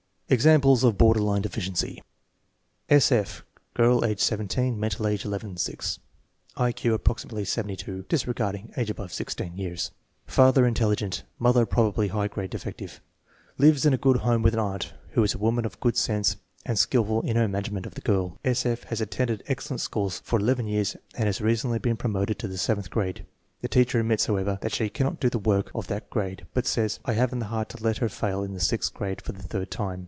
Examples 0.33 0.85
of 0.85 0.97
border 0.97 1.19
line 1.19 1.41
deficiency 1.41 2.01
S. 2.87 3.11
F. 3.11 3.43
Girl, 3.73 4.05
age 4.05 4.21
17; 4.21 4.79
mental 4.79 5.05
age 5.05 5.25
11 5.25 5.57
G; 5.57 5.75
I 6.55 6.71
Q 6.71 6.93
approximately 6.93 7.43
72 7.43 8.05
(dis 8.07 8.25
regarding 8.25 8.71
age 8.77 8.89
above 8.89 9.09
1C) 9.11 9.57
years). 9.57 9.91
Father 10.25 10.65
intelligent; 10.65 11.23
mother 11.37 11.65
probably 11.65 12.07
high 12.07 12.29
grade 12.29 12.49
defective. 12.49 13.01
Lives 13.57 13.85
in 13.85 13.93
a 13.93 13.97
good 13.97 14.15
home 14.19 14.41
with 14.41 14.55
aunt, 14.55 14.93
who 15.09 15.21
is 15.23 15.33
a 15.33 15.37
woman 15.37 15.65
of 15.65 15.81
good 15.81 15.97
sense 15.97 16.37
and 16.65 16.79
skillful 16.79 17.19
in 17.23 17.35
her 17.35 17.49
manage 17.49 17.69
ment 17.71 17.85
of 17.85 17.95
the 17.95 17.99
girl. 17.99 18.39
S, 18.45 18.65
F. 18.65 18.83
has 18.83 19.01
attended 19.01 19.43
excellent 19.47 19.81
schools 19.81 20.21
for 20.23 20.39
eleven 20.39 20.65
years 20.65 20.95
and 21.17 21.25
has 21.25 21.41
recently 21.41 21.77
been 21.77 21.97
promoted 21.97 22.39
to 22.39 22.47
the 22.47 22.57
seventh 22.57 22.89
grade. 22.89 23.25
The 23.59 23.67
teacher 23.67 23.99
admits, 23.99 24.27
however, 24.27 24.59
that 24.61 24.71
she 24.71 24.87
cannot 24.87 25.19
do 25.19 25.29
the 25.29 25.39
work 25.39 25.71
of 25.75 25.87
that 25.87 26.09
grade, 26.09 26.45
but 26.53 26.65
says, 26.65 26.99
"I 27.03 27.15
have 27.15 27.35
n't 27.35 27.41
the 27.41 27.47
heart 27.51 27.67
to 27.71 27.83
let 27.83 27.97
her 27.97 28.07
fail 28.07 28.43
in 28.43 28.53
the 28.53 28.61
sixth 28.61 28.93
grade 28.93 29.21
for 29.21 29.33
the 29.33 29.43
third 29.43 29.69
time." 29.69 29.99